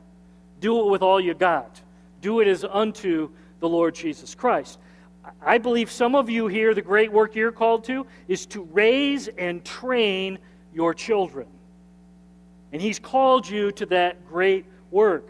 [0.60, 1.82] Do it with all you got.
[2.22, 3.30] Do it as unto
[3.60, 4.80] the Lord Jesus Christ.
[5.42, 9.28] I believe some of you here, the great work you're called to is to raise
[9.28, 10.40] and train
[10.74, 11.48] your children.
[12.72, 15.30] And He's called you to that great work.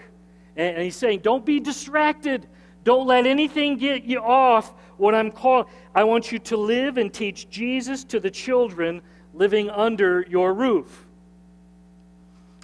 [0.55, 2.47] And, He's saying, don't be distracted.
[2.83, 5.67] Don't let anything get you off what I'm called.
[5.95, 9.01] I want you to live and teach Jesus to the children
[9.33, 11.05] living under your roof.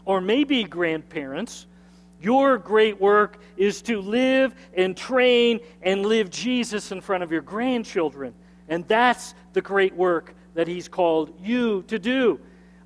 [0.05, 1.67] Or maybe grandparents,
[2.25, 7.41] your great work is to live and train and live Jesus in front of your
[7.41, 8.33] grandchildren.
[8.67, 12.39] And that's the great work that He's called you to do.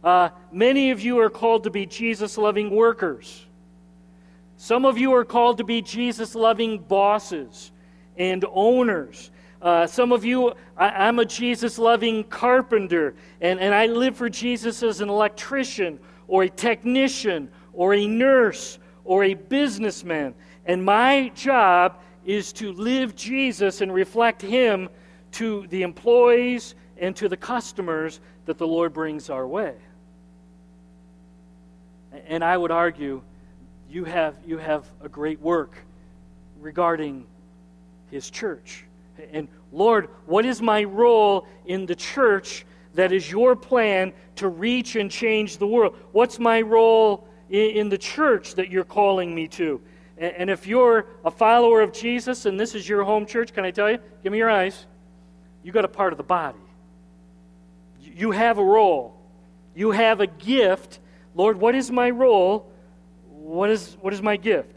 [0.03, 3.45] Uh, many of you are called to be Jesus loving workers.
[4.57, 7.71] Some of you are called to be Jesus loving bosses
[8.17, 9.31] and owners.
[9.61, 14.29] Uh, some of you, I, am a Jesus loving carpenter, and, and I live for
[14.29, 15.97] Jesus as an electrician
[16.27, 20.35] or a technician or a nurse or a businessman.
[20.67, 24.87] And my job is to live Jesus and reflect Him
[25.31, 29.73] to the employees and to the customers that the Lord brings our way.
[32.27, 33.23] And I would argue
[33.89, 35.73] you have, you have a great work
[36.59, 37.25] regarding
[38.11, 38.85] His church.
[39.33, 44.95] And Lord, what is my role in the church that is your plan to reach
[44.95, 45.97] and change the world?
[46.11, 49.81] What's my role in, the church that you're calling me to?
[50.17, 53.65] And, and if you're a follower of Jesus and this is your home church, can
[53.65, 53.99] I tell you?
[54.23, 54.85] Give me your eyes.
[55.63, 56.59] You got a part of the body.
[58.01, 59.15] You have a role.
[59.75, 60.99] You have a gift
[61.35, 62.69] Lord, what is my role?
[63.29, 64.75] What is, what is my gift?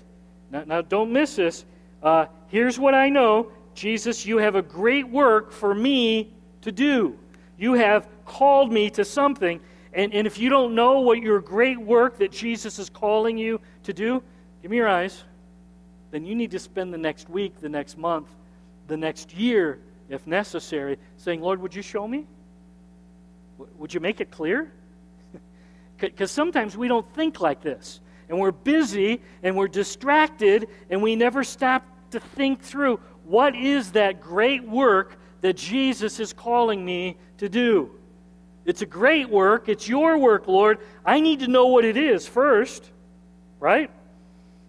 [0.51, 1.64] Now, now don't miss this.
[2.03, 7.18] Uh, here's what I know Jesus, you have a great work for me to do.
[7.59, 9.61] You have called me to something.
[9.95, 13.61] And, and if you don't know what your great work that Jesus is calling you
[13.84, 14.22] to do,
[14.62, 15.22] give me your eyes.
[16.11, 18.28] then you need to spend the next week, the next month,
[18.88, 19.78] the next year,
[20.09, 22.26] if necessary, saying, Lord, would you show me?
[23.78, 24.72] Would you make it clear?
[25.99, 28.01] Because sometimes we don't think like this.
[28.28, 33.93] And we're busy and we're distracted and we never stop to think through what is
[33.93, 37.90] that great work that Jesus is calling me to do.
[38.65, 39.69] It's a great work.
[39.69, 40.79] It's your work, Lord.
[41.05, 42.91] I need to know what it is first,
[43.59, 43.91] right?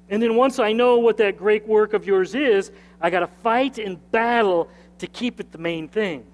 [0.09, 2.71] And then once I know what that great work of yours is,
[3.01, 4.69] I got to fight and battle
[4.99, 6.25] to keep it the main thing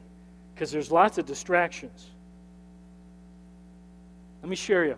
[0.53, 2.07] because there's lots of distractions.
[4.41, 4.95] Let me share you.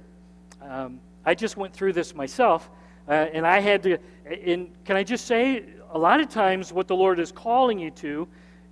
[0.62, 2.70] Um, I just went through this myself,
[3.08, 3.98] uh, and I had to.
[4.26, 7.92] And can I just say, a lot of times, what the Lord is calling you
[7.92, 8.28] to,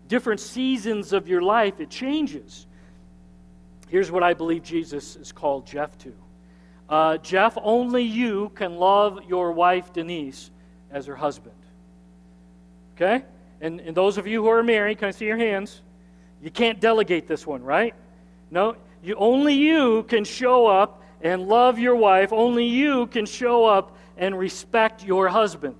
[0.08, 2.68] different seasons of your life, it changes.
[3.90, 6.14] Here's what I believe Jesus has called Jeff to.
[6.88, 10.52] Uh, Jeff, only you can love your wife Denise
[10.92, 11.56] as her husband.
[12.96, 13.26] Okay?
[13.62, 15.82] And, and those of you who are married, can I see your hands?
[16.42, 17.94] You can't delegate this one, right?
[18.52, 22.32] No, you, only you can show up and love your wife.
[22.32, 25.78] Only you can show up and respect your husband.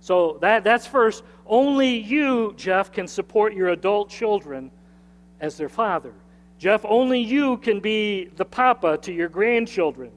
[0.00, 1.22] So that, that's first.
[1.46, 4.70] Only you, Jeff, can support your adult children
[5.40, 6.12] as their father.
[6.58, 10.10] Jeff, only you can be the papa to your grandchildren.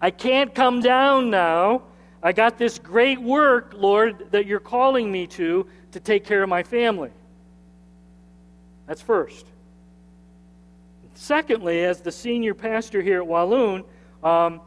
[0.00, 1.82] I can't come down now.
[2.22, 6.48] I got this great work, Lord, that you're calling me to, to take care of
[6.48, 7.10] my family.
[8.86, 9.46] That's first.
[11.14, 13.84] Secondly, as the senior pastor here at Walloon,
[14.22, 14.60] um,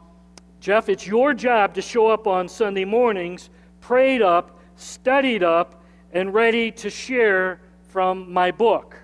[0.60, 3.50] Jeff, it's your job to show up on Sunday mornings,
[3.80, 8.96] prayed up, studied up, and ready to share from my book.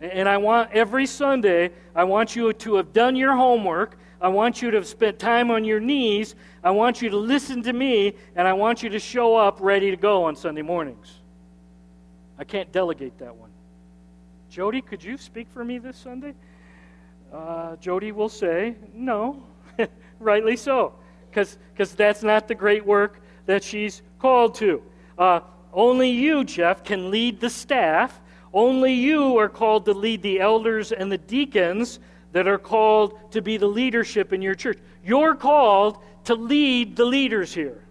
[0.00, 3.96] And I want every Sunday, I want you to have done your homework.
[4.20, 6.34] I want you to have spent time on your knees.
[6.62, 9.90] I want you to listen to me, and I want you to show up ready
[9.90, 11.20] to go on Sunday mornings.
[12.38, 13.50] I can't delegate that one.
[14.50, 16.34] Jody, could you speak for me this Sunday?
[17.32, 19.42] Uh, Jody will say, no,
[20.20, 20.94] rightly so,
[21.30, 21.58] because
[21.94, 24.82] that's not the great work that she's called to.
[25.18, 25.40] Uh,
[25.72, 28.20] only you, Jeff, can lead the staff
[28.54, 31.98] only you are called to lead the elders and the deacons
[32.32, 34.78] that are called to be the leadership in your church.
[35.04, 37.82] You're called to lead the leaders here.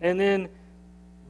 [0.00, 0.48] And then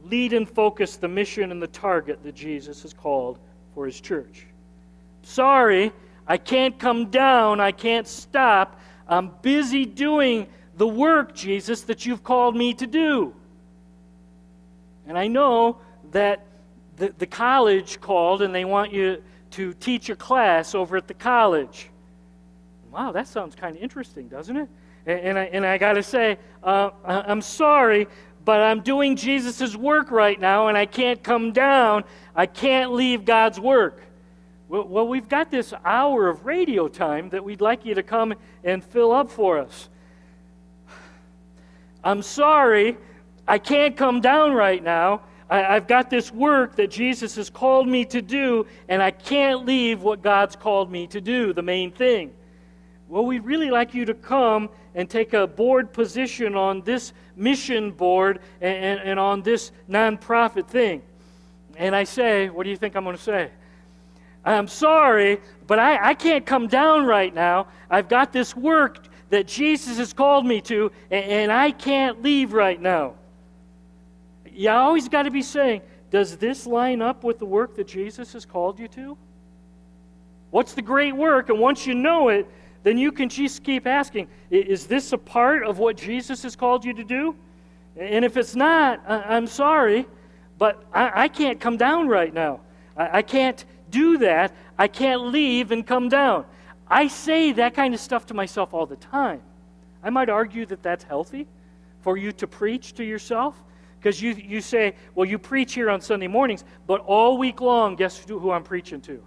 [0.05, 3.37] lead and focus the mission and the target that Jesus has called
[3.75, 4.45] for his church.
[5.23, 5.91] Sorry,
[6.25, 7.59] I can't come down.
[7.59, 8.79] I can't stop.
[9.07, 13.33] I'm busy doing the work, Jesus, that you've called me to do.
[15.05, 15.77] And I know
[16.11, 16.46] that
[16.97, 21.13] the, the college called and they want you to teach a class over at the
[21.13, 21.89] college.
[22.91, 24.69] Wow, that sounds kind of interesting, doesn't it?
[25.05, 28.07] And, and I, and I got to say, uh, I'm sorry,
[28.43, 32.03] but I'm doing Jesus' work right now and I can't come down.
[32.35, 34.01] I can't leave God's work.
[34.69, 38.33] Well, well, we've got this hour of radio time that we'd like you to come
[38.63, 39.87] and fill up for us.
[42.03, 42.97] I'm sorry,
[43.47, 45.21] I can't come down right now.
[45.49, 49.65] I, have got this work that Jesus has called me to do, and I can't
[49.65, 52.33] leave what God's called me to do, the main thing.
[53.07, 57.91] Well, we'd really like you to come and take a board position on this mission
[57.91, 61.01] board and, and, and on this nonprofit thing.
[61.77, 63.51] And I say, what do you think I'm going to say?
[64.43, 67.67] I'm sorry, but I, I can't come down right now.
[67.89, 72.51] I've got this work that Jesus has called me to, and, and I can't leave
[72.51, 73.13] right now
[74.57, 78.33] you always got to be saying, does this line up with the work that Jesus
[78.33, 79.17] has called you to?
[80.49, 81.49] What's the great work?
[81.49, 82.47] And once you know it,
[82.83, 86.85] then you can just keep asking, is this a part of what Jesus has called
[86.85, 87.35] you to do?
[87.99, 90.07] And if it's not, I'm sorry,
[90.57, 92.61] but I, can't come down right now.
[92.95, 94.55] I can't do that.
[94.77, 96.45] I can't leave and come down.
[96.87, 99.41] I say that kind of stuff to myself all the time.
[100.01, 101.47] I might argue that that's healthy
[102.01, 103.61] for you to preach to yourself.
[103.99, 107.95] Because you, you say, well, you preach here on Sunday mornings, but all week long,
[107.95, 109.23] guess who I'm preaching to?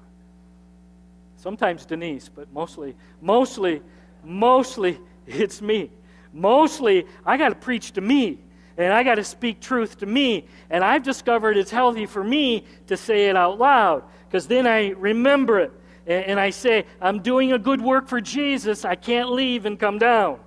[1.37, 3.83] Sometimes Denise, but mostly, mostly,
[4.23, 5.91] mostly it's me.
[6.33, 8.39] Mostly, I got to preach to me,
[8.77, 10.47] and I got to speak truth to me.
[10.71, 14.91] And I've discovered it's healthy for me to say it out loud, because then I
[14.91, 15.73] remember it.
[16.07, 18.85] And, and I say, I'm doing a good work for Jesus.
[18.85, 20.39] I can't leave and come down.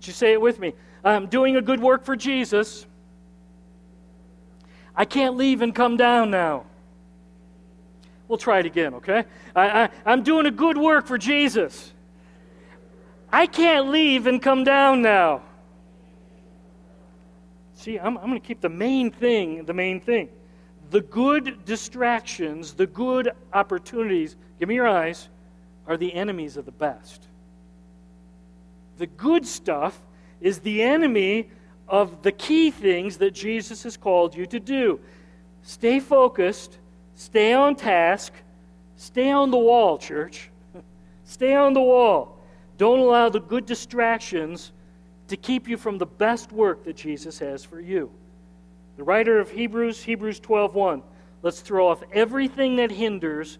[0.00, 0.74] Did you say it with me?
[1.02, 2.86] I'm doing a good work for Jesus.
[4.96, 6.64] I can't leave and come down now.
[8.28, 9.24] We'll try it again, okay?
[9.54, 11.92] I, I'm doing a good work for Jesus.
[13.30, 15.42] I can't leave and come down now.
[17.74, 20.28] See, I'm, I'm going to keep the main thing the main thing.
[20.90, 25.28] The good distractions, the good opportunities, give me your eyes,
[25.86, 27.26] are the enemies of the best.
[28.98, 30.00] The good stuff
[30.40, 31.50] is the enemy
[31.88, 35.00] of the key things that Jesus has called you to do.
[35.62, 36.78] Stay focused,
[37.14, 38.32] stay on task,
[38.96, 40.50] stay on the wall, church.
[41.24, 42.38] stay on the wall.
[42.76, 44.72] Don't allow the good distractions
[45.28, 48.10] to keep you from the best work that Jesus has for you.
[48.96, 51.02] The writer of Hebrews, Hebrews 12:1,
[51.42, 53.58] let's throw off everything that hinders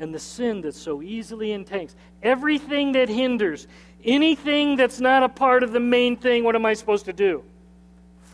[0.00, 1.94] and the sin that so easily entangles.
[2.22, 3.68] Everything that hinders,
[4.04, 7.44] anything that's not a part of the main thing, what am I supposed to do?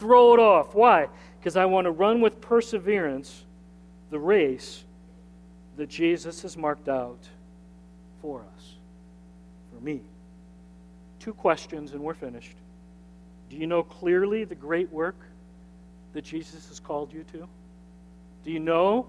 [0.00, 0.74] Throw it off.
[0.74, 1.08] Why?
[1.38, 3.44] Because I want to run with perseverance
[4.10, 4.82] the race
[5.76, 7.20] that Jesus has marked out
[8.20, 8.74] for us,
[9.72, 10.00] for me.
[11.20, 12.56] Two questions and we're finished.
[13.50, 15.16] Do you know clearly the great work
[16.14, 17.46] that Jesus has called you to?
[18.44, 19.06] Do you know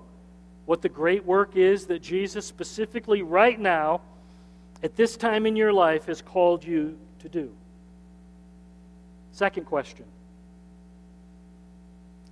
[0.65, 4.01] what the great work is that Jesus, specifically right now,
[4.83, 7.51] at this time in your life, has called you to do?
[9.31, 10.05] Second question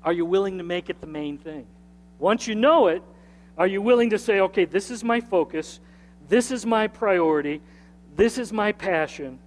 [0.03, 1.65] Are you willing to make it the main thing?
[2.19, 3.03] Once you know it,
[3.57, 5.79] are you willing to say, okay, this is my focus,
[6.27, 7.61] this is my priority,
[8.15, 9.39] this is my passion,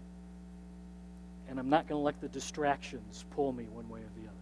[1.48, 4.36] and I'm not going to let the distractions pull me one way or the other?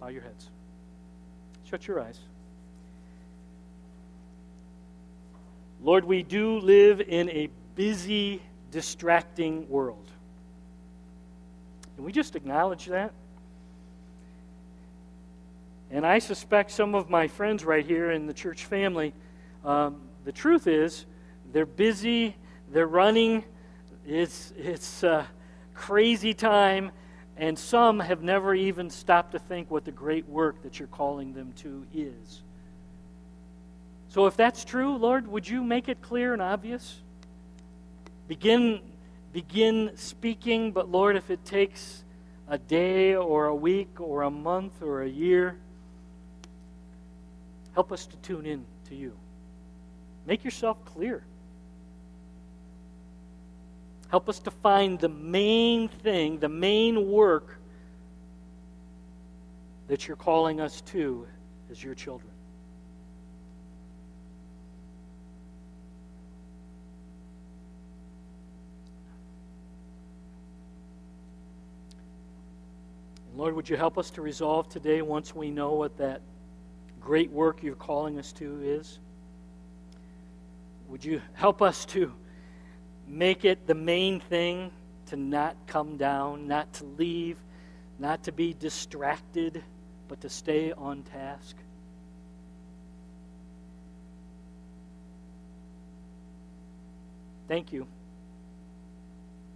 [0.00, 0.50] Bow your heads.
[1.68, 2.20] Shut your eyes.
[5.82, 8.40] Lord, we do live in a busy,
[8.70, 10.10] distracting world.
[11.96, 13.12] Can we just acknowledge that?
[15.90, 19.14] And I suspect some of my friends right here in the church family,
[19.64, 21.06] um, the truth is,
[21.52, 22.36] they're busy,
[22.72, 23.44] they're running,
[24.06, 25.26] it's, it's a
[25.74, 26.90] crazy time,
[27.36, 31.32] and some have never even stopped to think what the great work that you're calling
[31.32, 32.42] them to is.
[34.08, 37.02] So, if that's true, Lord, would you make it clear and obvious?
[38.28, 38.80] Begin,
[39.32, 42.04] begin speaking, but Lord, if it takes
[42.48, 45.58] a day or a week or a month or a year,
[47.76, 49.12] help us to tune in to you.
[50.24, 51.22] Make yourself clear.
[54.08, 57.58] Help us to find the main thing, the main work
[59.88, 61.26] that you're calling us to
[61.70, 62.30] as your children.
[73.36, 76.22] Lord, would you help us to resolve today once we know what that
[77.06, 78.98] great work you're calling us to is?
[80.88, 82.12] Would you help us to
[83.06, 84.72] make it the main thing
[85.06, 87.38] to not come down, not to leave,
[88.00, 89.62] not to be distracted,
[90.08, 91.56] but to stay on task.
[97.48, 97.86] Thank you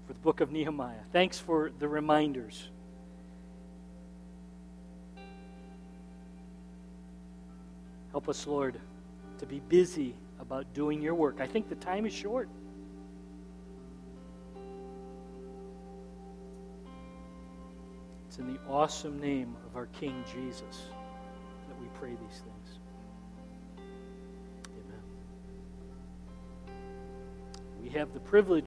[0.06, 1.02] for the book of Nehemiah.
[1.12, 2.68] Thanks for the reminders.
[8.12, 8.80] Help us, Lord,
[9.38, 11.36] to be busy about doing your work.
[11.40, 12.48] I think the time is short.
[18.28, 20.86] It's in the awesome name of our King Jesus
[21.68, 22.78] that we pray these things.
[24.68, 25.02] Amen.
[27.82, 28.58] We have the privilege